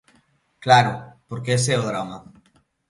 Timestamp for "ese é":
1.57-1.77